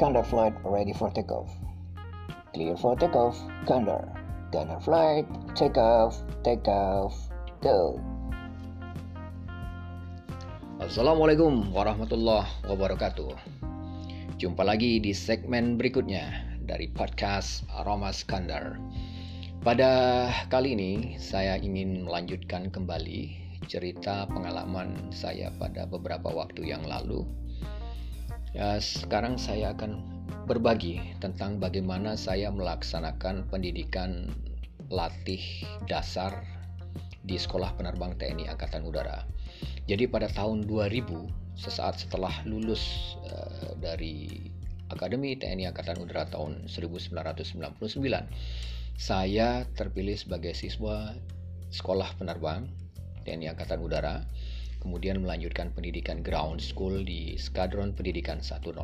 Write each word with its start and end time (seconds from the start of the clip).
Condor 0.00 0.24
flight 0.24 0.56
ready 0.64 0.96
for 0.96 1.12
takeoff. 1.12 1.52
Clear 2.56 2.72
for 2.72 2.96
takeoff, 2.96 3.36
Condor. 3.68 4.00
Condor 4.48 4.80
flight, 4.80 5.28
takeoff, 5.52 6.24
takeoff, 6.40 7.12
go. 7.60 8.00
Assalamualaikum 10.80 11.68
warahmatullahi 11.68 12.48
wabarakatuh. 12.64 13.36
Jumpa 14.40 14.64
lagi 14.64 15.04
di 15.04 15.12
segmen 15.12 15.76
berikutnya 15.76 16.48
dari 16.64 16.88
podcast 16.88 17.68
Aroma 17.68 18.08
Skandar. 18.08 18.80
Pada 19.60 20.32
kali 20.48 20.80
ini 20.80 20.92
saya 21.20 21.60
ingin 21.60 22.08
melanjutkan 22.08 22.72
kembali 22.72 23.36
cerita 23.68 24.24
pengalaman 24.32 25.12
saya 25.12 25.52
pada 25.60 25.84
beberapa 25.84 26.32
waktu 26.32 26.72
yang 26.72 26.88
lalu 26.88 27.28
Ya, 28.50 28.82
sekarang 28.82 29.38
saya 29.38 29.70
akan 29.78 30.02
berbagi 30.50 30.98
tentang 31.22 31.62
bagaimana 31.62 32.18
saya 32.18 32.50
melaksanakan 32.50 33.46
pendidikan 33.46 34.26
latih 34.90 35.38
dasar 35.86 36.42
di 37.22 37.38
Sekolah 37.38 37.70
Penerbang 37.78 38.18
TNI 38.18 38.50
Angkatan 38.50 38.82
Udara. 38.82 39.22
Jadi 39.86 40.10
pada 40.10 40.26
tahun 40.26 40.66
2000, 40.66 41.30
sesaat 41.54 42.02
setelah 42.02 42.42
lulus 42.42 43.14
uh, 43.30 43.78
dari 43.78 44.50
Akademi 44.90 45.38
TNI 45.38 45.70
Angkatan 45.70 46.02
Udara 46.02 46.26
tahun 46.26 46.66
1999, 46.66 47.54
saya 48.98 49.62
terpilih 49.78 50.18
sebagai 50.18 50.58
siswa 50.58 51.14
Sekolah 51.70 52.18
Penerbang 52.18 52.66
TNI 53.22 53.54
Angkatan 53.54 53.78
Udara 53.78 54.26
kemudian 54.80 55.20
melanjutkan 55.20 55.70
pendidikan 55.76 56.24
ground 56.24 56.58
school 56.58 57.04
di 57.04 57.36
Skadron 57.36 57.92
Pendidikan 57.92 58.40
104. 58.40 58.74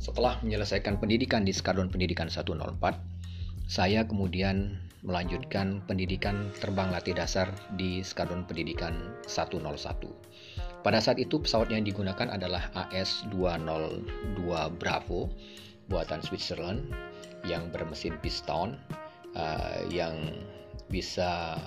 Setelah 0.00 0.40
menyelesaikan 0.40 0.96
pendidikan 0.96 1.44
di 1.44 1.52
Skadron 1.52 1.92
Pendidikan 1.92 2.32
104, 2.32 2.58
saya 3.68 4.08
kemudian 4.08 4.80
melanjutkan 5.06 5.84
pendidikan 5.86 6.50
terbang 6.58 6.90
latih 6.90 7.14
dasar 7.14 7.52
di 7.78 8.02
Skadron 8.02 8.48
Pendidikan 8.48 9.14
101. 9.28 9.62
Pada 10.82 10.98
saat 11.02 11.18
itu 11.20 11.42
pesawat 11.42 11.68
yang 11.74 11.84
digunakan 11.84 12.30
adalah 12.30 12.70
AS-202 12.74 14.42
Bravo 14.78 15.28
buatan 15.90 16.22
Switzerland 16.22 16.94
yang 17.46 17.68
bermesin 17.70 18.16
piston 18.22 18.78
uh, 19.36 19.80
yang 19.90 20.14
bisa 20.88 21.58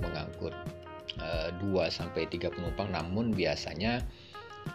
mengangkut 0.00 0.54
2 1.60 1.84
eh, 1.84 1.90
sampai 1.90 2.26
3 2.28 2.50
penumpang 2.54 2.88
namun 2.90 3.30
biasanya 3.34 4.02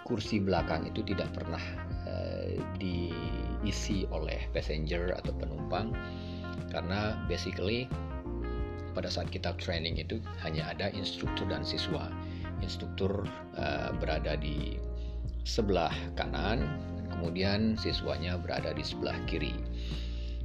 kursi 0.06 0.38
belakang 0.38 0.86
itu 0.86 1.02
tidak 1.02 1.34
pernah 1.34 1.62
uh, 2.06 2.54
diisi 2.78 4.06
oleh 4.14 4.38
passenger 4.54 5.18
atau 5.18 5.34
penumpang 5.34 5.90
karena 6.70 7.18
basically 7.26 7.90
pada 8.94 9.10
saat 9.10 9.30
kita 9.30 9.54
training 9.58 10.02
itu 10.02 10.22
hanya 10.44 10.70
ada 10.74 10.90
instruktur 10.94 11.48
dan 11.50 11.64
siswa. 11.64 12.10
Instruktur 12.60 13.24
uh, 13.56 13.96
berada 13.96 14.36
di 14.36 14.76
sebelah 15.48 15.94
kanan, 16.20 16.68
kemudian 17.14 17.80
siswanya 17.80 18.36
berada 18.36 18.76
di 18.76 18.84
sebelah 18.84 19.16
kiri. 19.30 19.56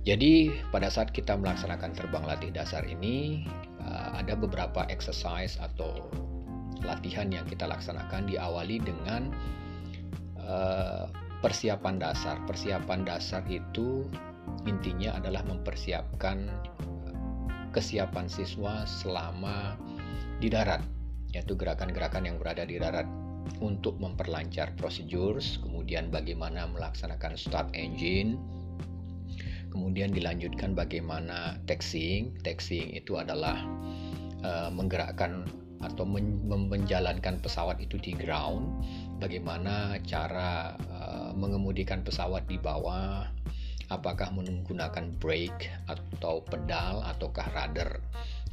Jadi 0.05 0.53
pada 0.69 0.93
saat 0.93 1.11
kita 1.11 1.35
melaksanakan 1.35 1.97
terbang 1.97 2.25
latih 2.29 2.53
dasar 2.53 2.85
ini, 2.85 3.49
ada 4.15 4.39
beberapa 4.39 4.87
exercise 4.89 5.59
atau 5.59 6.09
latihan 6.85 7.29
yang 7.33 7.45
kita 7.49 7.65
laksanakan 7.67 8.29
diawali 8.29 8.79
dengan 8.81 9.33
uh, 10.39 11.09
persiapan 11.41 12.01
dasar. 12.01 12.41
Persiapan 12.49 13.05
dasar 13.05 13.43
itu 13.51 14.07
intinya 14.65 15.17
adalah 15.19 15.45
mempersiapkan 15.45 16.49
kesiapan 17.75 18.31
siswa 18.31 18.87
selama 18.87 19.75
di 20.39 20.47
darat, 20.47 20.81
yaitu 21.35 21.59
gerakan-gerakan 21.59 22.23
yang 22.31 22.37
berada 22.39 22.63
di 22.63 22.79
darat 22.79 23.09
untuk 23.59 23.99
memperlancar 23.99 24.73
prosedur, 24.79 25.43
kemudian 25.59 26.09
bagaimana 26.09 26.71
melaksanakan 26.71 27.35
start 27.35 27.69
engine, 27.75 28.39
kemudian 29.75 30.15
dilanjutkan 30.15 30.73
bagaimana 30.73 31.59
taxiing. 31.67 32.31
Taxiing 32.47 32.95
itu 32.95 33.19
adalah 33.19 33.59
uh, 34.45 34.69
menggerakkan 34.69 35.49
atau 35.85 36.05
men 36.09 36.41
menjalankan 36.49 37.41
pesawat 37.45 37.77
itu 37.81 38.01
di 38.01 38.17
ground, 38.17 38.85
bagaimana 39.21 40.01
cara 40.05 40.77
uh, 40.93 41.31
mengemudikan 41.37 42.01
pesawat 42.01 42.49
di 42.49 42.57
bawah, 42.57 43.29
apakah 43.93 44.33
menggunakan 44.33 45.13
brake 45.21 45.69
atau 45.89 46.41
pedal 46.45 47.05
ataukah 47.05 47.45
rudder? 47.53 48.01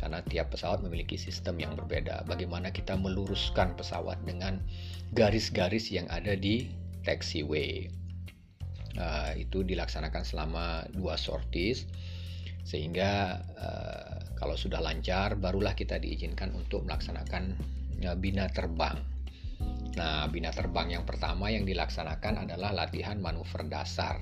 Karena 0.02 0.20
tiap 0.26 0.52
pesawat 0.52 0.82
memiliki 0.82 1.14
sistem 1.14 1.62
yang 1.62 1.78
berbeda. 1.78 2.26
Bagaimana 2.26 2.74
kita 2.74 2.98
meluruskan 2.98 3.78
pesawat 3.78 4.18
dengan 4.26 4.58
garis-garis 5.14 5.94
yang 5.94 6.10
ada 6.10 6.34
di 6.34 6.74
taxiway? 7.06 7.88
Uh, 9.00 9.32
itu 9.40 9.64
dilaksanakan 9.64 10.28
selama 10.28 10.84
dua 10.92 11.16
sorties 11.16 11.88
sehingga 12.68 13.40
uh, 13.56 14.31
kalau 14.42 14.58
sudah 14.58 14.82
lancar 14.82 15.38
barulah 15.38 15.78
kita 15.78 16.02
diizinkan 16.02 16.50
untuk 16.58 16.82
melaksanakan 16.90 17.54
uh, 18.10 18.18
bina 18.18 18.50
terbang. 18.50 18.98
Nah, 19.94 20.26
bina 20.34 20.50
terbang 20.50 20.98
yang 20.98 21.06
pertama 21.06 21.54
yang 21.54 21.62
dilaksanakan 21.62 22.50
adalah 22.50 22.74
latihan 22.74 23.22
manuver 23.22 23.62
dasar. 23.70 24.18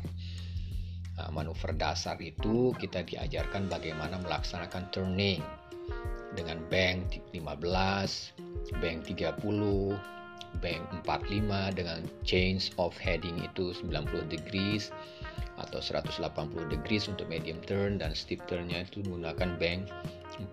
Nah, 1.15 1.31
manuver 1.31 1.71
dasar 1.71 2.19
itu 2.19 2.75
kita 2.75 3.07
diajarkan 3.07 3.71
bagaimana 3.71 4.19
melaksanakan 4.19 4.91
turning 4.91 5.39
dengan 6.35 6.59
bank 6.67 7.23
15, 7.31 8.75
bank 8.83 8.99
30, 9.07 9.95
bank 10.59 10.83
45 11.07 11.79
dengan 11.79 12.03
change 12.27 12.75
of 12.75 12.91
heading 12.99 13.39
itu 13.39 13.71
90 13.71 14.27
degrees 14.27 14.91
atau 15.59 15.79
180 15.83 16.19
degrees 16.71 17.07
untuk 17.11 17.27
medium 17.27 17.59
turn 17.63 17.99
dan 17.99 18.15
steep 18.15 18.39
turnnya 18.47 18.83
itu 18.83 19.03
menggunakan 19.05 19.59
bank 19.59 19.79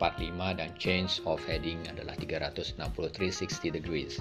45 0.01 0.59
dan 0.59 0.71
change 0.77 1.23
of 1.25 1.39
heading 1.47 1.79
adalah 1.87 2.19
360 2.19 2.75
360 2.79 3.71
degrees. 3.71 4.19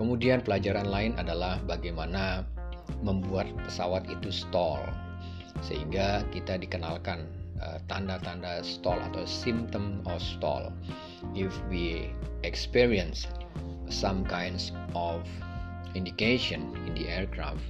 Kemudian 0.00 0.40
pelajaran 0.40 0.88
lain 0.88 1.12
adalah 1.20 1.60
bagaimana 1.68 2.48
membuat 3.04 3.52
pesawat 3.66 4.08
itu 4.08 4.32
stall 4.32 4.80
sehingga 5.60 6.24
kita 6.32 6.56
dikenalkan 6.56 7.28
uh, 7.60 7.76
tanda-tanda 7.90 8.60
uh, 8.60 8.64
stall 8.64 8.96
atau 9.12 9.28
symptom 9.28 10.00
of 10.08 10.22
stall. 10.22 10.72
If 11.36 11.52
we 11.68 12.16
experience 12.46 13.28
some 13.92 14.24
kinds 14.24 14.72
of 14.96 15.26
indication 15.92 16.72
in 16.86 16.96
the 16.96 17.10
aircraft 17.10 17.60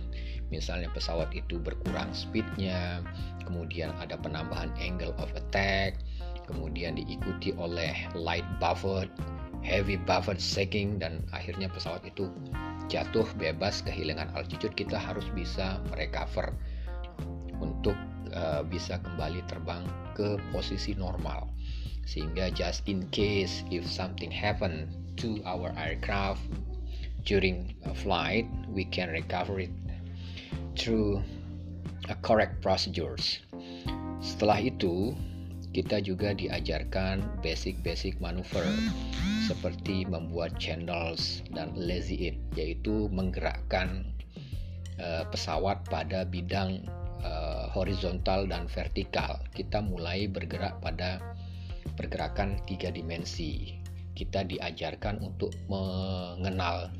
misalnya 0.50 0.90
pesawat 0.92 1.30
itu 1.32 1.56
berkurang 1.62 2.10
speednya 2.10 3.00
kemudian 3.46 3.94
ada 4.02 4.18
penambahan 4.18 4.70
angle 4.82 5.14
of 5.22 5.30
attack 5.38 5.98
kemudian 6.46 6.98
diikuti 6.98 7.54
oleh 7.54 7.94
light 8.18 8.46
buffet 8.58 9.10
heavy 9.62 9.96
buffet 9.96 10.40
shaking 10.40 10.98
dan 10.98 11.22
akhirnya 11.30 11.68
pesawat 11.70 12.02
itu 12.04 12.28
jatuh 12.90 13.24
bebas 13.38 13.80
kehilangan 13.86 14.34
altitude. 14.34 14.74
Kita 14.74 14.98
harus 14.98 15.24
bisa 15.32 15.78
merecover 15.88 16.52
untuk 17.62 17.94
uh, 18.34 18.66
bisa 18.66 18.98
kembali 18.98 19.46
terbang 19.46 19.86
ke 20.18 20.36
posisi 20.50 20.96
normal. 20.98 21.46
Sehingga 22.08 22.50
just 22.50 22.82
in 22.90 23.06
case 23.14 23.62
if 23.70 23.86
something 23.86 24.32
happen 24.32 24.90
to 25.20 25.38
our 25.46 25.70
aircraft 25.78 26.42
during 27.22 27.76
a 27.86 27.94
flight, 27.94 28.48
we 28.66 28.82
can 28.82 29.14
recover 29.14 29.62
it 29.62 29.70
through 30.80 31.20
a 32.08 32.16
correct 32.24 32.64
procedures. 32.64 33.44
Setelah 34.24 34.64
itu, 34.64 35.12
kita 35.76 36.00
juga 36.00 36.32
diajarkan 36.32 37.44
basic-basic 37.44 38.16
manuver 38.24 38.64
seperti 39.44 40.08
membuat 40.08 40.56
channels 40.56 41.44
dan 41.52 41.76
lazy 41.76 42.32
it, 42.32 42.36
yaitu 42.56 43.12
menggerakkan 43.12 44.08
uh, 44.96 45.28
pesawat 45.28 45.84
pada 45.92 46.24
bidang 46.24 46.88
uh, 47.20 47.68
horizontal 47.76 48.48
dan 48.48 48.64
vertikal. 48.72 49.36
Kita 49.52 49.84
mulai 49.84 50.24
bergerak 50.26 50.80
pada 50.80 51.20
pergerakan 52.00 52.56
tiga 52.64 52.88
dimensi 52.88 53.80
kita 54.20 54.44
diajarkan 54.44 55.16
untuk 55.24 55.48
mengenal 55.72 56.92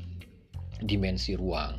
dimensi 0.81 1.37
ruang, 1.37 1.77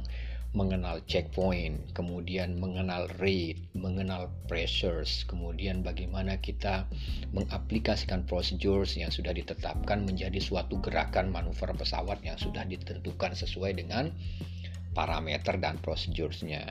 mengenal 0.53 1.01
checkpoint, 1.09 1.97
kemudian 1.97 2.61
mengenal 2.61 3.09
rate, 3.17 3.57
mengenal 3.73 4.29
pressures, 4.45 5.25
kemudian 5.25 5.81
bagaimana 5.81 6.37
kita 6.45 6.85
mengaplikasikan 7.33 8.29
procedures 8.29 8.93
yang 8.93 9.09
sudah 9.09 9.33
ditetapkan 9.33 10.05
menjadi 10.05 10.37
suatu 10.37 10.77
gerakan 10.85 11.33
manuver 11.33 11.73
pesawat 11.73 12.21
yang 12.21 12.37
sudah 12.37 12.69
ditentukan 12.69 13.33
sesuai 13.33 13.81
dengan 13.81 14.13
parameter 14.93 15.57
dan 15.57 15.81
prosedurnya. 15.81 16.69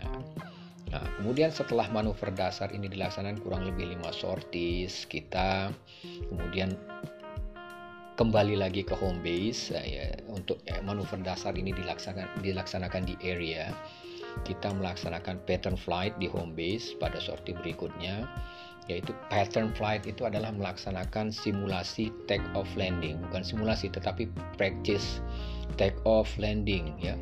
Nah, 0.92 1.07
kemudian 1.18 1.50
setelah 1.50 1.89
manuver 1.89 2.30
dasar 2.36 2.69
ini 2.75 2.86
dilaksanakan 2.86 3.42
kurang 3.42 3.66
lebih 3.66 3.98
5 3.98 4.13
sorties, 4.13 5.10
kita 5.10 5.74
kemudian 6.30 6.78
kembali 8.19 8.59
lagi 8.59 8.83
ke 8.83 8.91
home 8.91 9.23
base 9.23 9.71
ya, 9.71 10.11
untuk 10.27 10.59
ya, 10.67 10.83
manuver 10.83 11.19
dasar 11.23 11.55
ini 11.55 11.71
dilaksanakan 11.71 12.43
dilaksanakan 12.43 13.07
di 13.07 13.15
area. 13.23 13.71
Kita 14.47 14.71
melaksanakan 14.71 15.43
pattern 15.43 15.75
flight 15.75 16.15
di 16.19 16.27
home 16.27 16.55
base 16.55 16.95
pada 16.99 17.19
sortie 17.19 17.55
berikutnya 17.55 18.27
yaitu 18.89 19.13
pattern 19.29 19.69
flight 19.77 20.03
itu 20.09 20.25
adalah 20.25 20.49
melaksanakan 20.51 21.29
simulasi 21.29 22.09
take 22.25 22.43
off 22.57 22.67
landing. 22.73 23.21
Bukan 23.29 23.45
simulasi 23.45 23.87
tetapi 23.93 24.27
practice 24.57 25.21
take 25.77 25.95
off 26.03 26.27
landing 26.41 26.97
ya. 26.97 27.15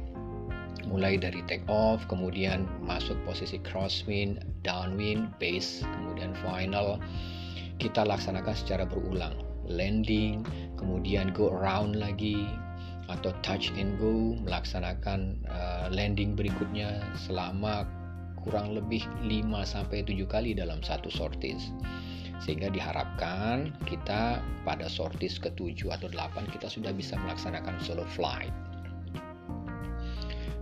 Mulai 0.87 1.19
dari 1.21 1.43
take 1.45 1.65
off 1.69 2.01
kemudian 2.07 2.65
masuk 2.81 3.19
posisi 3.27 3.61
crosswind 3.61 4.41
downwind 4.65 5.29
base 5.37 5.83
kemudian 5.83 6.33
final. 6.41 6.97
Kita 7.77 8.07
laksanakan 8.07 8.55
secara 8.55 8.83
berulang 8.87 9.48
landing 9.69 10.43
kemudian 10.75 11.31
go 11.31 11.53
around 11.53 11.95
lagi 11.95 12.49
atau 13.09 13.33
touch 13.41 13.73
and 13.73 13.97
go 13.97 14.37
melaksanakan 14.45 15.33
uh, 15.49 15.89
landing 15.89 16.37
berikutnya 16.37 17.01
selama 17.17 17.89
kurang 18.45 18.77
lebih 18.77 19.03
5 19.25 19.43
sampai 19.65 20.05
7 20.05 20.23
kali 20.29 20.55
dalam 20.55 20.79
satu 20.79 21.09
sorties. 21.11 21.73
Sehingga 22.39 22.71
diharapkan 22.71 23.75
kita 23.83 24.39
pada 24.63 24.87
sorties 24.87 25.35
ke-7 25.43 25.91
atau 25.91 26.07
8 26.07 26.47
kita 26.55 26.71
sudah 26.71 26.95
bisa 26.95 27.19
melaksanakan 27.19 27.75
solo 27.83 28.07
flight. 28.15 28.53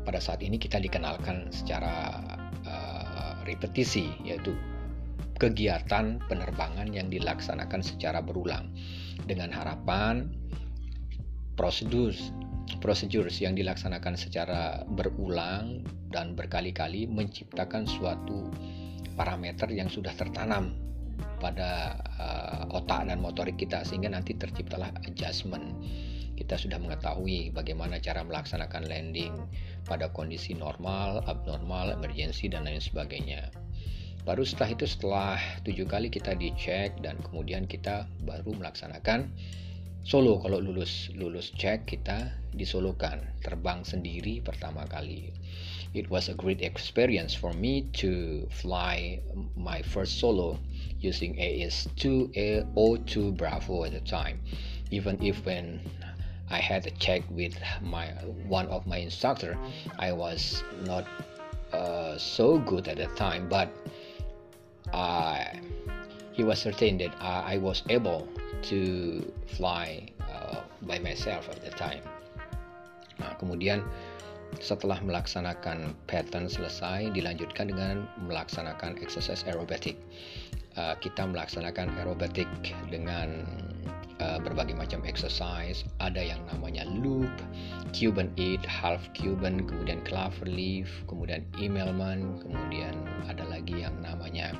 Pada 0.02 0.18
saat 0.18 0.42
ini 0.42 0.58
kita 0.58 0.82
dikenalkan 0.82 1.52
secara 1.54 2.18
uh, 2.66 3.36
repetisi 3.46 4.10
yaitu 4.26 4.56
kegiatan 5.38 6.18
penerbangan 6.26 6.90
yang 6.90 7.08
dilaksanakan 7.14 7.86
secara 7.86 8.20
berulang 8.26 8.74
dengan 9.30 9.54
harapan 9.54 10.30
prosedur 11.58 12.14
prosedur 12.84 13.26
yang 13.32 13.56
dilaksanakan 13.56 14.20
secara 14.20 14.84
berulang 14.86 15.82
dan 16.12 16.36
berkali-kali 16.36 17.08
menciptakan 17.08 17.88
suatu 17.88 18.52
parameter 19.18 19.72
yang 19.74 19.90
sudah 19.90 20.14
tertanam 20.14 20.78
pada 21.42 21.98
uh, 22.22 22.78
otak 22.78 23.10
dan 23.10 23.18
motorik 23.18 23.58
kita 23.58 23.82
sehingga 23.82 24.14
nanti 24.14 24.38
terciptalah 24.38 24.94
adjustment. 25.06 25.74
Kita 26.38 26.54
sudah 26.54 26.78
mengetahui 26.78 27.50
bagaimana 27.50 27.98
cara 27.98 28.22
melaksanakan 28.22 28.86
landing 28.86 29.34
pada 29.90 30.14
kondisi 30.14 30.54
normal, 30.54 31.26
abnormal, 31.26 31.98
emergency 31.98 32.46
dan 32.46 32.70
lain 32.70 32.78
sebagainya. 32.78 33.50
Baru 34.28 34.44
setelah 34.44 34.76
itu 34.76 34.84
setelah 34.84 35.40
tujuh 35.64 35.88
kali 35.88 36.12
kita 36.12 36.36
dicek 36.36 37.00
dan 37.00 37.16
kemudian 37.24 37.64
kita 37.64 38.12
baru 38.28 38.52
melaksanakan 38.60 39.32
solo. 40.04 40.44
Kalau 40.44 40.60
lulus 40.60 41.08
lulus 41.16 41.56
cek 41.56 41.88
kita 41.88 42.36
disolokan 42.52 43.24
terbang 43.40 43.88
sendiri 43.88 44.44
pertama 44.44 44.84
kali. 44.84 45.32
It 45.96 46.12
was 46.12 46.28
a 46.28 46.36
great 46.36 46.60
experience 46.60 47.32
for 47.32 47.56
me 47.56 47.88
to 48.04 48.44
fly 48.52 49.24
my 49.56 49.80
first 49.80 50.20
solo 50.20 50.60
using 51.00 51.40
AS2 51.40 52.28
O2 52.76 53.32
Bravo 53.32 53.88
at 53.88 53.96
the 53.96 54.04
time. 54.04 54.44
Even 54.92 55.16
if 55.24 55.40
when 55.48 55.80
I 56.52 56.60
had 56.60 56.84
a 56.84 56.92
check 57.00 57.24
with 57.32 57.56
my 57.80 58.12
one 58.52 58.68
of 58.68 58.84
my 58.92 59.00
instructor 59.00 59.56
I 59.96 60.12
was 60.12 60.68
not 60.84 61.08
uh, 61.72 62.20
so 62.20 62.60
good 62.60 62.92
at 62.92 63.00
the 63.00 63.08
time 63.16 63.48
but 63.48 63.72
I 64.94 65.60
he 66.38 66.44
was 66.46 66.62
certain 66.62 67.02
that 67.02 67.18
I, 67.18 67.56
I 67.56 67.58
was 67.58 67.82
able 67.90 68.28
to 68.70 68.80
fly 69.48 70.06
uh, 70.22 70.62
by 70.86 71.00
myself 71.00 71.50
at 71.50 71.66
the 71.66 71.74
time. 71.74 72.06
Nah, 73.18 73.34
kemudian 73.42 73.82
setelah 74.62 75.02
melaksanakan 75.02 75.98
pattern 76.06 76.46
selesai, 76.48 77.12
dilanjutkan 77.12 77.74
dengan 77.74 78.06
melaksanakan 78.22 79.02
exercise 79.02 79.44
aerobatic. 79.50 79.98
Uh, 80.78 80.94
kita 81.02 81.26
melaksanakan 81.26 81.90
aerobatic 81.98 82.48
dengan 82.94 83.50
uh, 84.20 84.40
berbagai 84.42 84.76
macam 84.78 85.02
exercise. 85.06 85.86
Ada 86.04 86.22
yang 86.36 86.42
namanya 86.52 86.86
loop, 86.88 87.32
Cuban 87.96 88.30
eight, 88.38 88.62
half 88.68 89.02
Cuban, 89.16 89.64
kemudian 89.66 90.04
clover 90.04 90.48
leaf, 90.48 90.88
kemudian 91.08 91.46
emailman, 91.58 92.38
kemudian 92.44 92.94
ada 93.26 93.48
lagi 93.48 93.82
yang 93.86 93.96
namanya 94.04 94.54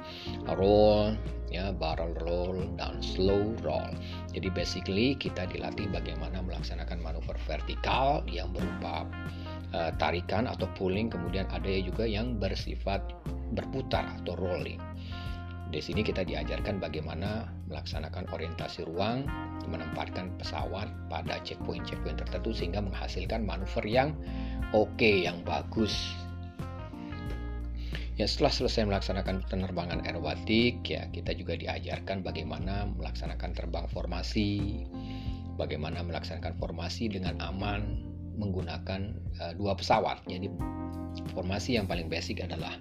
roll, 0.56 1.14
ya 1.52 1.72
barrel 1.76 2.16
roll 2.24 2.58
dan 2.80 3.00
slow 3.04 3.54
roll. 3.62 3.92
Jadi 4.32 4.48
basically 4.52 5.14
kita 5.18 5.48
dilatih 5.50 5.90
bagaimana 5.92 6.40
melaksanakan 6.44 7.04
manuver 7.04 7.36
vertikal 7.46 8.24
yang 8.30 8.52
berupa 8.56 9.08
uh, 9.76 9.92
tarikan 10.00 10.48
atau 10.48 10.70
pulling, 10.80 11.12
kemudian 11.12 11.46
ada 11.52 11.70
juga 11.84 12.08
yang 12.08 12.40
bersifat 12.40 13.04
berputar 13.56 14.04
atau 14.22 14.36
rolling. 14.36 14.80
Di 15.68 15.84
sini 15.84 16.00
kita 16.00 16.24
diajarkan 16.24 16.80
bagaimana 16.80 17.52
melaksanakan 17.68 18.32
orientasi 18.32 18.88
ruang, 18.88 19.28
menempatkan 19.68 20.32
pesawat 20.40 20.88
pada 21.12 21.44
checkpoint-checkpoint 21.44 22.24
tertentu 22.24 22.56
sehingga 22.56 22.80
menghasilkan 22.80 23.44
manuver 23.44 23.84
yang 23.84 24.16
oke, 24.72 24.88
okay, 24.96 25.28
yang 25.28 25.44
bagus 25.44 26.16
Ya 28.18 28.26
setelah 28.26 28.50
selesai 28.50 28.90
melaksanakan 28.90 29.46
penerbangan 29.46 30.02
aerobatik, 30.02 30.82
ya 30.90 31.06
kita 31.14 31.38
juga 31.38 31.54
diajarkan 31.54 32.26
bagaimana 32.26 32.90
melaksanakan 32.98 33.54
terbang 33.54 33.86
formasi, 33.94 34.82
bagaimana 35.54 36.02
melaksanakan 36.02 36.58
formasi 36.58 37.14
dengan 37.14 37.38
aman 37.38 38.02
menggunakan 38.42 39.14
uh, 39.38 39.54
dua 39.54 39.78
pesawat. 39.78 40.26
Jadi 40.26 40.50
formasi 41.38 41.78
yang 41.78 41.86
paling 41.86 42.10
basic 42.10 42.42
adalah 42.42 42.74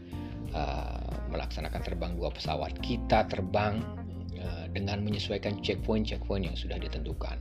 uh, 0.57 1.29
melaksanakan 1.29 1.85
terbang 1.85 2.17
dua 2.17 2.33
pesawat. 2.33 2.73
Kita 2.81 3.29
terbang 3.29 3.85
uh, 4.41 4.67
dengan 4.73 5.05
menyesuaikan 5.05 5.61
checkpoint-checkpoint 5.61 6.49
yang 6.49 6.57
sudah 6.57 6.81
ditentukan. 6.81 7.37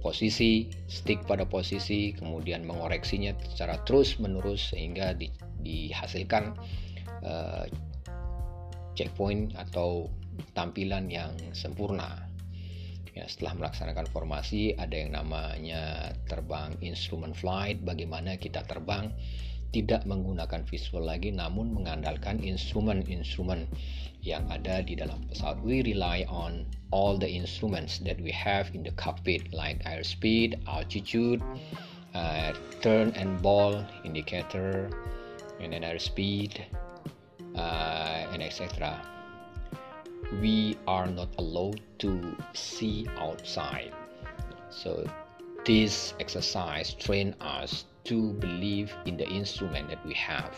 Posisi, 0.00 0.66
stick 0.88 1.22
pada 1.28 1.44
posisi, 1.44 2.16
kemudian 2.16 2.64
mengoreksinya 2.64 3.36
secara 3.52 3.78
terus-menerus 3.84 4.72
sehingga 4.72 5.12
di, 5.12 5.28
dihasilkan 5.60 6.56
uh, 7.20 7.68
checkpoint 8.96 9.52
atau 9.60 10.08
tampilan 10.56 11.12
yang 11.12 11.36
sempurna. 11.52 12.26
Ya, 13.12 13.26
setelah 13.28 13.66
melaksanakan 13.66 14.06
formasi 14.08 14.72
ada 14.78 14.94
yang 14.94 15.12
namanya 15.12 16.14
terbang 16.30 16.72
instrument 16.80 17.36
flight, 17.36 17.82
bagaimana 17.84 18.38
kita 18.40 18.64
terbang 18.64 19.12
tidak 19.70 20.02
menggunakan 20.06 20.66
visual 20.66 21.06
lagi 21.06 21.30
namun 21.30 21.70
mengandalkan 21.74 22.42
instrumen-instrumen 22.42 23.70
yang 24.20 24.44
ada 24.52 24.84
di 24.84 24.98
dalam 24.98 25.24
pesawat. 25.32 25.62
We 25.64 25.80
rely 25.80 26.28
on 26.28 26.68
all 26.92 27.16
the 27.16 27.28
instruments 27.28 28.02
that 28.04 28.20
we 28.20 28.30
have 28.34 28.68
in 28.76 28.84
the 28.84 28.92
cockpit 29.00 29.48
like 29.54 29.80
airspeed, 29.88 30.60
altitude, 30.68 31.40
uh, 32.12 32.52
turn 32.84 33.16
and 33.16 33.40
ball 33.40 33.80
indicator, 34.04 34.92
and 35.60 35.72
then 35.72 35.82
airspeed, 35.86 36.60
uh, 37.56 38.28
and 38.32 38.42
etc. 38.42 39.00
We 40.42 40.76
are 40.86 41.08
not 41.08 41.32
allowed 41.38 41.80
to 42.04 42.36
see 42.52 43.08
outside. 43.16 43.92
So 44.68 45.08
this 45.64 46.14
exercise 46.20 46.94
train 46.94 47.34
us 47.40 47.84
to 48.04 48.34
believe 48.40 48.92
in 49.04 49.16
the 49.16 49.28
instrument 49.28 49.88
that 49.88 50.00
we 50.06 50.14
have. 50.14 50.54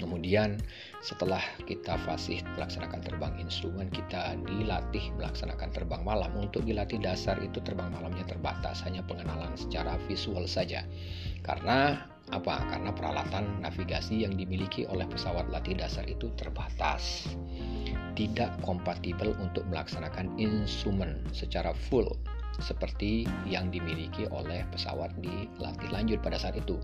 Kemudian 0.00 0.56
setelah 1.04 1.44
kita 1.68 2.00
fasih 2.08 2.40
melaksanakan 2.56 3.04
terbang 3.04 3.36
instrumen, 3.36 3.92
kita 3.92 4.32
dilatih 4.48 5.12
melaksanakan 5.20 5.68
terbang 5.76 6.00
malam. 6.00 6.32
Untuk 6.40 6.64
dilatih 6.64 7.04
dasar 7.04 7.36
itu 7.44 7.60
terbang 7.60 7.92
malamnya 7.92 8.24
terbatas, 8.24 8.80
hanya 8.88 9.04
pengenalan 9.04 9.52
secara 9.60 10.00
visual 10.08 10.48
saja. 10.48 10.88
Karena 11.44 12.00
apa? 12.32 12.64
Karena 12.72 12.96
peralatan 12.96 13.60
navigasi 13.60 14.24
yang 14.24 14.40
dimiliki 14.40 14.88
oleh 14.88 15.04
pesawat 15.04 15.52
latih 15.52 15.76
dasar 15.76 16.08
itu 16.08 16.32
terbatas. 16.40 17.28
Tidak 18.16 18.64
kompatibel 18.64 19.36
untuk 19.36 19.68
melaksanakan 19.68 20.32
instrumen 20.40 21.20
secara 21.36 21.76
full 21.76 22.08
seperti 22.60 23.26
yang 23.48 23.72
dimiliki 23.72 24.28
oleh 24.30 24.62
pesawat 24.70 25.12
di 25.18 25.48
latih 25.58 25.90
lanjut 25.90 26.20
pada 26.20 26.36
saat 26.36 26.56
itu. 26.56 26.78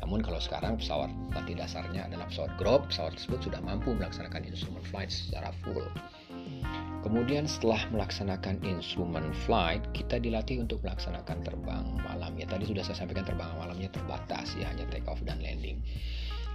Namun 0.00 0.24
kalau 0.24 0.40
sekarang 0.40 0.80
pesawat 0.80 1.12
latih 1.36 1.56
dasarnya 1.56 2.08
adalah 2.08 2.26
pesawat 2.28 2.52
Grok, 2.56 2.88
pesawat 2.88 3.16
tersebut 3.16 3.50
sudah 3.50 3.60
mampu 3.60 3.92
melaksanakan 3.92 4.48
instrumen 4.48 4.82
flight 4.88 5.12
secara 5.12 5.52
full. 5.62 5.84
Kemudian 7.00 7.48
setelah 7.48 7.80
melaksanakan 7.88 8.60
instrumen 8.60 9.32
flight, 9.48 9.80
kita 9.96 10.20
dilatih 10.20 10.60
untuk 10.60 10.84
melaksanakan 10.84 11.40
terbang 11.40 11.84
malam. 12.04 12.32
Ya 12.36 12.44
tadi 12.44 12.68
sudah 12.68 12.84
saya 12.84 13.04
sampaikan 13.04 13.24
terbang 13.24 13.48
malamnya 13.56 13.88
terbatas 13.88 14.52
ya 14.56 14.68
hanya 14.68 14.84
take 14.92 15.08
off 15.08 15.20
dan 15.24 15.40
landing. 15.40 15.80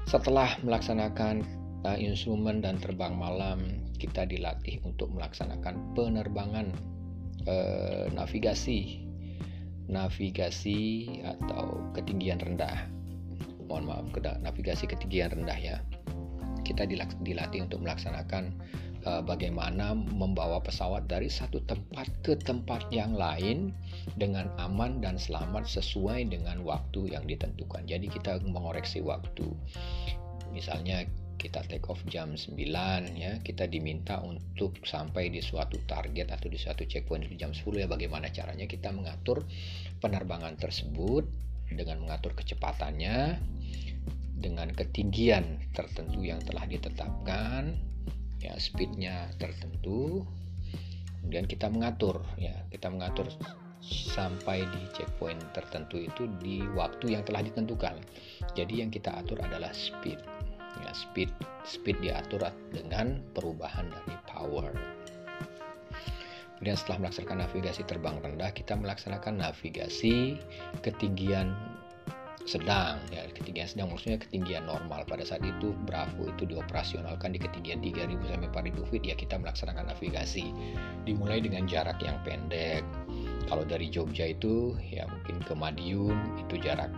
Setelah 0.05 0.53
melaksanakan 0.62 1.41
uh, 1.82 1.98
instrumen 1.98 2.62
dan 2.62 2.77
terbang 2.77 3.17
malam, 3.17 3.82
kita 3.98 4.25
dilatih 4.29 4.82
untuk 4.86 5.10
melaksanakan 5.13 5.98
penerbangan 5.98 6.70
uh, 7.46 8.10
navigasi 8.14 9.06
navigasi 9.86 11.06
atau 11.22 11.78
ketinggian 11.94 12.42
rendah. 12.42 12.90
Mohon 13.66 13.86
maaf, 13.90 14.06
navigasi 14.42 14.90
ketinggian 14.90 15.34
rendah 15.34 15.58
ya. 15.58 15.78
Kita 16.66 16.90
dilatih 17.22 17.62
untuk 17.62 17.86
melaksanakan 17.86 18.50
uh, 19.06 19.22
bagaimana 19.22 19.94
membawa 19.94 20.58
pesawat 20.62 21.06
dari 21.06 21.30
satu 21.30 21.62
tempat 21.70 22.10
ke 22.25 22.34
tempat 22.42 22.90
yang 22.90 23.14
lain 23.14 23.70
dengan 24.18 24.50
aman 24.58 25.02
dan 25.02 25.22
selamat 25.22 25.70
sesuai 25.70 26.30
dengan 26.30 26.66
waktu 26.66 27.14
yang 27.14 27.25
ditentukan. 27.30 27.86
Jadi 27.86 28.10
kita 28.10 28.42
mengoreksi 28.42 29.06
waktu. 29.06 29.46
Misalnya 30.50 31.06
kita 31.36 31.62
take 31.68 31.86
off 31.92 32.01
jam 32.10 32.34
9 32.34 32.56
ya. 33.15 33.39
Kita 33.44 33.68
diminta 33.70 34.20
untuk 34.24 34.82
sampai 34.84 35.30
di 35.30 35.39
suatu 35.39 35.77
target 35.84 36.34
atau 36.34 36.48
di 36.50 36.58
suatu 36.58 36.88
checkpoint 36.88 37.27
di 37.27 37.38
jam 37.38 37.54
10 37.54 37.84
ya. 37.84 37.88
Bagaimana 37.88 38.32
caranya 38.32 38.65
kita 38.65 38.89
mengatur 38.92 39.46
penerbangan 40.00 40.58
tersebut 40.58 41.27
dengan 41.70 42.01
mengatur 42.01 42.34
kecepatannya 42.34 43.39
dengan 44.36 44.68
ketinggian 44.75 45.72
tertentu 45.72 46.22
yang 46.22 46.44
telah 46.44 46.68
ditetapkan 46.68 47.77
ya 48.44 48.54
speednya 48.60 49.32
tertentu. 49.39 50.25
Kemudian 51.22 51.46
kita 51.50 51.72
mengatur 51.72 52.22
ya. 52.38 52.54
Kita 52.70 52.89
mengatur 52.92 53.32
sampai 53.86 54.65
di 54.65 54.82
checkpoint 54.98 55.42
tertentu 55.54 56.01
itu 56.01 56.25
di 56.42 56.65
waktu 56.74 57.13
yang 57.18 57.24
telah 57.25 57.46
ditentukan. 57.46 57.98
Jadi 58.58 58.82
yang 58.82 58.89
kita 58.89 59.13
atur 59.13 59.42
adalah 59.46 59.70
speed 59.74 60.35
ya 60.84 60.91
speed 60.91 61.32
speed 61.63 62.01
diatur 62.03 62.44
dengan 62.74 63.22
perubahan 63.32 63.88
dari 63.88 64.15
power. 64.27 64.74
Kemudian 66.55 66.79
setelah 66.79 67.08
melaksanakan 67.08 67.38
navigasi 67.44 67.82
terbang 67.84 68.15
rendah 68.24 68.51
kita 68.55 68.79
melaksanakan 68.79 69.44
navigasi 69.44 70.39
ketinggian 70.82 71.51
sedang. 72.48 73.01
Ya 73.12 73.27
ketinggian 73.34 73.67
sedang 73.67 73.91
maksudnya 73.91 74.22
ketinggian 74.22 74.63
normal. 74.70 75.03
Pada 75.03 75.25
saat 75.27 75.44
itu 75.44 75.75
Bravo 75.84 76.32
itu 76.32 76.48
dioperasionalkan 76.48 77.36
di 77.36 77.39
ketinggian 77.41 77.84
3000 77.84 78.32
sampai 78.32 78.72
4000 78.72 78.89
feet. 78.94 79.03
Ya 79.03 79.15
kita 79.17 79.36
melaksanakan 79.36 79.91
navigasi. 79.91 80.53
Dimulai 81.03 81.44
dengan 81.44 81.67
jarak 81.67 82.00
yang 82.00 82.15
pendek. 82.24 82.86
Kalau 83.46 83.67
dari 83.67 83.91
Jogja 83.91 84.32
itu 84.32 84.74
ya 84.79 85.05
mungkin 85.05 85.44
ke 85.44 85.53
Madiun 85.53 86.17
itu 86.41 86.58
jarak 86.58 86.89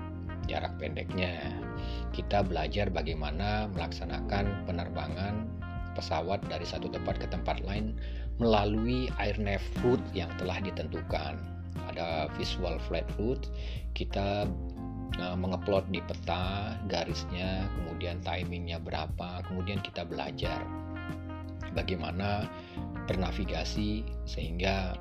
jarak 0.47 0.73
pendeknya. 0.81 1.53
Kita 2.15 2.41
belajar 2.41 2.89
bagaimana 2.89 3.67
melaksanakan 3.75 4.65
penerbangan 4.65 5.47
pesawat 5.93 6.41
dari 6.47 6.65
satu 6.65 6.89
tempat 6.89 7.17
ke 7.21 7.27
tempat 7.29 7.61
lain 7.65 7.97
melalui 8.37 9.09
airnav 9.17 9.61
route 9.81 10.03
yang 10.13 10.29
telah 10.41 10.57
ditentukan. 10.61 11.37
Ada 11.93 12.31
visual 12.35 12.81
flight 12.89 13.07
route 13.21 13.49
kita 13.97 14.45
uh, 15.17 15.37
mengeplot 15.37 15.89
di 15.89 15.97
peta 16.05 16.77
garisnya, 16.85 17.65
kemudian 17.81 18.21
timingnya 18.21 18.77
berapa, 18.77 19.41
kemudian 19.49 19.81
kita 19.81 20.05
belajar 20.05 20.61
bagaimana 21.73 22.45
bernavigasi 23.09 24.05
sehingga 24.29 24.97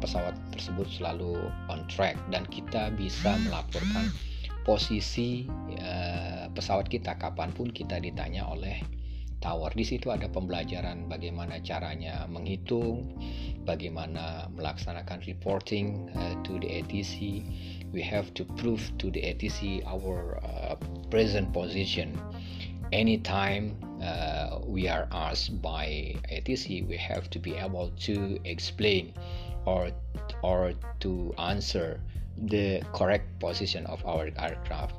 pesawat 0.00 0.36
tersebut 0.52 0.84
selalu 0.92 1.48
on 1.72 1.84
track 1.88 2.20
dan 2.28 2.44
kita 2.52 2.92
bisa 2.92 3.40
melaporkan 3.48 4.12
posisi 4.66 5.46
uh, 5.78 6.50
pesawat 6.50 6.90
kita 6.90 7.14
kapan 7.22 7.54
pun 7.54 7.70
kita 7.70 8.02
ditanya 8.02 8.42
oleh 8.50 8.82
tower. 9.38 9.70
Di 9.70 9.86
situ 9.86 10.10
ada 10.10 10.26
pembelajaran 10.26 11.06
bagaimana 11.06 11.62
caranya 11.62 12.26
menghitung, 12.26 13.14
bagaimana 13.62 14.50
melaksanakan 14.58 15.22
reporting 15.30 16.10
uh, 16.18 16.34
to 16.42 16.58
the 16.58 16.82
ATC, 16.82 17.46
we 17.94 18.02
have 18.02 18.34
to 18.34 18.42
prove 18.58 18.82
to 18.98 19.14
the 19.14 19.22
ATC 19.22 19.86
our 19.86 20.42
uh, 20.42 20.74
present 21.14 21.54
position. 21.54 22.18
Anytime 22.90 23.78
uh, 24.02 24.58
we 24.66 24.90
are 24.90 25.06
asked 25.14 25.62
by 25.62 26.14
ATC, 26.26 26.82
we 26.86 26.98
have 26.98 27.30
to 27.30 27.38
be 27.38 27.54
able 27.54 27.94
to 28.10 28.38
explain 28.42 29.14
or 29.66 29.90
or 30.42 30.74
to 31.02 31.34
answer 31.38 32.02
the 32.38 32.82
correct 32.92 33.38
position 33.40 33.86
of 33.86 34.04
our 34.06 34.28
aircraft 34.38 34.94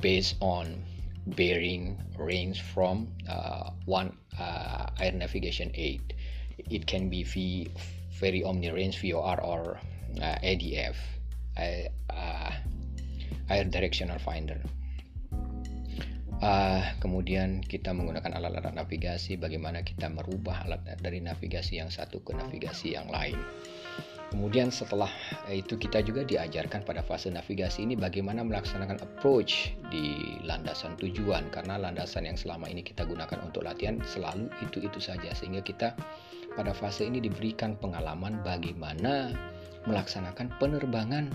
based 0.00 0.36
on 0.40 0.82
bearing 1.26 1.98
range 2.18 2.62
from 2.62 3.08
uh, 3.28 3.70
one 3.84 4.16
uh, 4.38 4.86
air 5.00 5.12
navigation 5.12 5.70
aid. 5.74 6.14
It 6.58 6.86
can 6.86 7.08
be 7.08 7.24
v, 7.24 7.70
very 8.18 8.44
omni 8.44 8.70
range 8.70 9.00
VOR 9.00 9.40
or 9.42 9.80
uh, 10.22 10.36
ADF 10.42 10.96
uh, 11.56 12.50
air 13.50 13.64
directional 13.64 14.18
finder. 14.18 14.60
Uh, 16.36 16.84
kemudian 17.00 17.64
kita 17.64 17.96
menggunakan 17.96 18.36
alat-alat 18.36 18.76
navigasi, 18.76 19.40
bagaimana 19.40 19.80
kita 19.80 20.12
merubah 20.12 20.68
alat 20.68 20.84
dari 21.00 21.24
navigasi 21.24 21.80
yang 21.80 21.88
satu 21.88 22.20
ke 22.20 22.36
navigasi 22.36 22.92
yang 22.92 23.08
lain. 23.08 23.40
Kemudian 24.26 24.74
setelah 24.74 25.08
itu 25.48 25.78
kita 25.78 26.02
juga 26.02 26.26
diajarkan 26.26 26.82
pada 26.82 27.00
fase 27.00 27.30
navigasi 27.30 27.86
ini 27.86 27.94
bagaimana 27.94 28.42
melaksanakan 28.42 28.98
approach 28.98 29.72
di 29.88 30.36
landasan 30.42 30.98
tujuan 30.98 31.46
karena 31.54 31.78
landasan 31.78 32.26
yang 32.26 32.34
selama 32.34 32.66
ini 32.66 32.82
kita 32.82 33.06
gunakan 33.06 33.38
untuk 33.46 33.62
latihan 33.62 34.02
selalu 34.02 34.50
itu-itu 34.66 34.98
saja 34.98 35.30
sehingga 35.30 35.62
kita 35.62 35.94
pada 36.58 36.74
fase 36.74 37.06
ini 37.06 37.22
diberikan 37.22 37.78
pengalaman 37.78 38.42
bagaimana 38.42 39.30
melaksanakan 39.86 40.50
penerbangan 40.58 41.30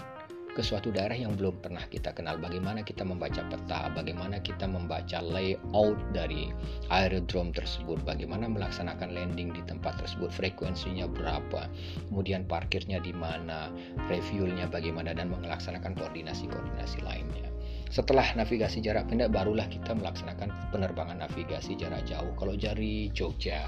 ke 0.52 0.62
suatu 0.62 0.92
daerah 0.92 1.16
yang 1.16 1.34
belum 1.40 1.64
pernah 1.64 1.84
kita 1.88 2.12
kenal. 2.12 2.36
Bagaimana 2.36 2.84
kita 2.84 3.08
membaca 3.08 3.40
peta 3.48 3.88
bagaimana 3.96 4.44
kita 4.44 4.68
membaca 4.68 5.24
layout 5.24 5.98
dari 6.12 6.52
aerodrome 6.92 7.56
tersebut 7.56 8.04
bagaimana 8.04 8.52
melaksanakan 8.52 9.16
landing 9.16 9.56
di 9.56 9.64
tempat 9.64 9.96
tersebut 10.04 10.28
frekuensinya 10.32 11.08
berapa 11.08 11.72
kemudian 12.12 12.44
parkirnya 12.46 13.00
di 13.00 13.16
mana 13.16 13.72
refuelnya 14.12 14.68
bagaimana 14.68 15.16
dan 15.16 15.32
melaksanakan 15.32 15.96
koordinasi-koordinasi 15.96 17.00
lainnya. 17.04 17.48
Setelah 17.92 18.24
navigasi 18.40 18.80
jarak 18.80 19.12
pendek 19.12 19.36
barulah 19.36 19.68
kita 19.68 19.92
melaksanakan 19.92 20.72
penerbangan 20.72 21.28
navigasi 21.28 21.76
jarak 21.76 22.08
jauh. 22.08 22.32
Kalau 22.40 22.56
dari 22.56 23.12
Jogja 23.12 23.68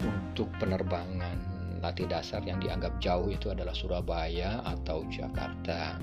untuk 0.00 0.48
penerbangan 0.56 1.57
latih 1.78 2.06
dasar 2.10 2.42
yang 2.42 2.58
dianggap 2.58 2.98
jauh 2.98 3.30
itu 3.30 3.50
adalah 3.50 3.74
Surabaya 3.74 4.62
atau 4.66 5.06
Jakarta. 5.08 5.98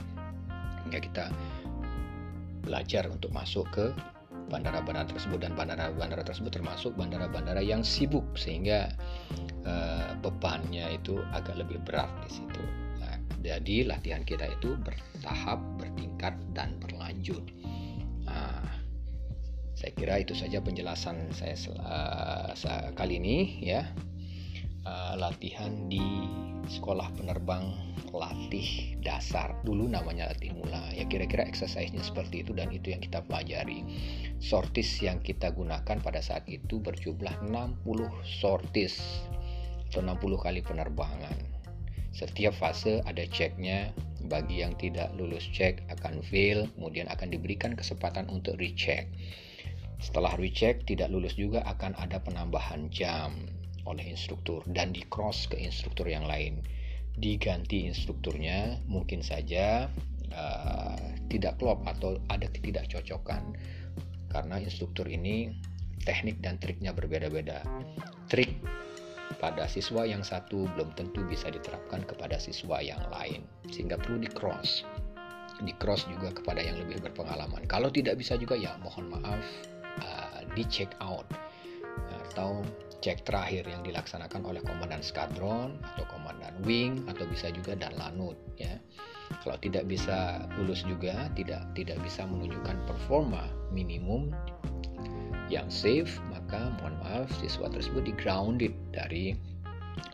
Hingga 0.86 1.00
kita 1.02 1.26
belajar 2.66 3.10
untuk 3.10 3.30
masuk 3.30 3.66
ke 3.74 3.86
bandara-bandara 4.50 5.10
tersebut 5.10 5.42
dan 5.42 5.58
bandara-bandara 5.58 6.22
tersebut 6.22 6.54
termasuk 6.54 6.94
bandara-bandara 6.94 7.62
yang 7.62 7.82
sibuk 7.82 8.26
sehingga 8.38 8.94
uh, 9.66 10.14
bebannya 10.22 10.98
itu 10.98 11.18
agak 11.34 11.58
lebih 11.58 11.82
berat 11.82 12.10
di 12.26 12.42
situ. 12.42 12.64
Nah, 13.02 13.18
jadi 13.42 13.90
latihan 13.90 14.22
kita 14.22 14.46
itu 14.54 14.78
bertahap, 14.86 15.58
bertingkat 15.82 16.38
dan 16.54 16.78
berlanjut. 16.78 17.42
Nah, 18.26 18.62
saya 19.74 19.92
kira 19.98 20.22
itu 20.22 20.38
saja 20.38 20.62
penjelasan 20.62 21.34
saya 21.34 21.58
uh, 21.82 22.94
kali 22.94 23.18
ini 23.18 23.66
ya 23.66 23.86
uh, 24.86 25.14
latihan 25.18 25.90
di 25.90 26.02
sekolah 26.66 27.14
penerbang 27.18 27.74
latih 28.16 28.96
dasar. 29.04 29.54
Dulu 29.62 29.92
namanya 29.92 30.32
latih 30.32 30.56
mula. 30.56 30.94
Ya 30.96 31.06
kira-kira 31.06 31.46
exercise-nya 31.46 32.02
seperti 32.02 32.42
itu 32.46 32.56
dan 32.56 32.72
itu 32.72 32.94
yang 32.94 33.02
kita 33.04 33.22
pelajari. 33.26 33.84
Sortis 34.40 35.02
yang 35.02 35.22
kita 35.22 35.52
gunakan 35.52 35.98
pada 36.02 36.22
saat 36.22 36.48
itu 36.48 36.80
berjumlah 36.82 37.50
60 37.52 37.86
sortis 38.24 39.26
atau 39.92 40.02
60 40.02 40.42
kali 40.42 40.60
penerbangan. 40.66 41.36
Setiap 42.16 42.56
fase 42.56 43.04
ada 43.04 43.28
ceknya 43.28 43.92
bagi 44.26 44.64
yang 44.66 44.74
tidak 44.80 45.14
lulus 45.14 45.46
cek 45.54 45.86
akan 45.92 46.24
fail 46.26 46.66
kemudian 46.74 47.06
akan 47.12 47.30
diberikan 47.30 47.78
kesempatan 47.78 48.26
untuk 48.32 48.58
recheck. 48.58 49.06
Setelah 50.00 50.34
recheck 50.40 50.84
tidak 50.88 51.12
lulus 51.12 51.38
juga 51.38 51.64
akan 51.68 51.96
ada 52.00 52.20
penambahan 52.20 52.92
jam 52.92 53.36
oleh 53.86 54.06
instruktur 54.06 54.66
dan 54.74 54.92
di 54.92 55.06
cross 55.08 55.46
ke 55.50 55.58
instruktur 55.58 56.10
yang 56.10 56.26
lain. 56.26 56.62
Diganti 57.16 57.88
instrukturnya 57.88 58.82
mungkin 58.92 59.24
saja 59.24 59.88
uh, 60.36 61.00
tidak 61.32 61.62
klop 61.62 61.86
atau 61.88 62.20
ada 62.28 62.50
ketidakcocokan. 62.50 63.56
Karena 64.28 64.60
instruktur 64.60 65.08
ini 65.08 65.56
teknik 66.04 66.44
dan 66.44 66.60
triknya 66.60 66.92
berbeda-beda. 66.92 67.64
Trik 68.28 68.52
pada 69.40 69.66
siswa 69.66 70.04
yang 70.06 70.22
satu 70.22 70.68
belum 70.76 70.94
tentu 70.98 71.24
bisa 71.26 71.48
diterapkan 71.48 72.04
kepada 72.04 72.36
siswa 72.36 72.84
yang 72.84 73.00
lain. 73.14 73.48
Sehingga 73.72 73.96
perlu 73.96 74.20
di 74.20 74.28
cross. 74.28 74.84
Di 75.64 75.72
cross 75.80 76.04
juga 76.12 76.36
kepada 76.36 76.60
yang 76.60 76.84
lebih 76.84 77.00
berpengalaman. 77.00 77.64
Kalau 77.72 77.88
tidak 77.88 78.20
bisa 78.20 78.36
juga 78.36 78.60
ya 78.60 78.76
mohon 78.84 79.08
maaf 79.08 79.40
uh, 80.04 80.44
di 80.52 80.68
check 80.68 80.92
out 81.00 81.24
atau 82.32 82.66
cek 83.06 83.22
terakhir 83.22 83.70
yang 83.70 83.86
dilaksanakan 83.86 84.42
oleh 84.50 84.66
komandan 84.66 85.06
skadron 85.06 85.78
atau 85.94 86.10
komandan 86.10 86.58
wing 86.66 87.06
atau 87.06 87.30
bisa 87.30 87.54
juga 87.54 87.78
dan 87.78 87.94
lanut 88.02 88.34
ya. 88.58 88.82
Kalau 89.46 89.58
tidak 89.62 89.86
bisa 89.86 90.46
lulus 90.58 90.82
juga 90.90 91.30
tidak 91.38 91.62
tidak 91.78 92.02
bisa 92.02 92.26
menunjukkan 92.26 92.78
performa 92.90 93.46
minimum 93.70 94.34
yang 95.54 95.70
safe 95.70 96.18
maka 96.34 96.74
mohon 96.82 96.98
maaf 97.06 97.30
siswa 97.38 97.70
tersebut 97.70 98.10
di 98.10 98.14
grounded 98.18 98.74
dari 98.90 99.38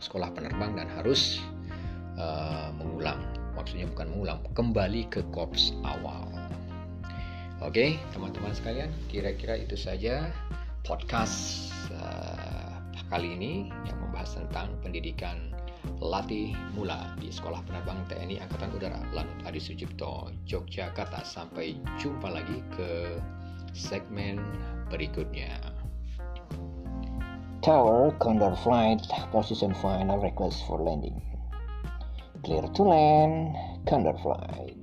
sekolah 0.04 0.28
penerbang 0.36 0.76
dan 0.76 0.88
harus 0.92 1.40
uh, 2.20 2.68
mengulang. 2.76 3.24
Maksudnya 3.56 3.88
bukan 3.88 4.12
mengulang 4.12 4.40
kembali 4.52 5.08
ke 5.08 5.24
korps 5.32 5.72
awal. 5.80 6.28
Oke 7.64 7.96
teman-teman 8.12 8.52
sekalian 8.52 8.92
kira-kira 9.08 9.56
itu 9.56 9.80
saja 9.80 10.28
podcast 10.82 11.72
kali 13.12 13.36
ini 13.36 13.68
yang 13.84 14.00
membahas 14.00 14.40
tentang 14.40 14.72
pendidikan 14.80 15.52
latih 16.00 16.56
mula 16.72 17.12
di 17.20 17.28
Sekolah 17.28 17.60
Penerbang 17.68 18.00
TNI 18.08 18.40
Angkatan 18.40 18.72
Udara 18.72 18.98
Lanut 19.12 19.36
Adi 19.44 19.60
Sucipto 19.60 20.32
Yogyakarta 20.48 21.20
sampai 21.22 21.76
jumpa 22.00 22.32
lagi 22.32 22.64
ke 22.72 23.20
segmen 23.76 24.40
berikutnya. 24.88 25.52
Tower 27.62 28.10
Condor 28.18 28.58
Flight 28.58 29.06
Position 29.30 29.70
Final 29.78 30.18
Request 30.18 30.66
for 30.66 30.82
Landing. 30.82 31.20
Clear 32.42 32.66
to 32.74 32.82
land, 32.82 33.54
Condor 33.86 34.18
Flight. 34.18 34.81